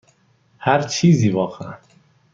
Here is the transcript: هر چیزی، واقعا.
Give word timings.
هر 0.59 0.81
چیزی، 0.81 1.29
واقعا. 1.29 1.73